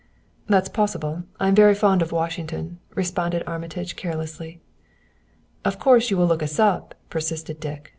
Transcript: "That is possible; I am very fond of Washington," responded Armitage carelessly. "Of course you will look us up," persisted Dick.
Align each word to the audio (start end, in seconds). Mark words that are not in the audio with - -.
"That 0.47 0.63
is 0.63 0.69
possible; 0.69 1.25
I 1.39 1.47
am 1.47 1.53
very 1.53 1.75
fond 1.75 2.01
of 2.01 2.11
Washington," 2.11 2.79
responded 2.95 3.43
Armitage 3.45 3.95
carelessly. 3.95 4.59
"Of 5.63 5.77
course 5.77 6.09
you 6.09 6.17
will 6.17 6.25
look 6.25 6.41
us 6.41 6.57
up," 6.57 6.95
persisted 7.11 7.59
Dick. 7.59 7.89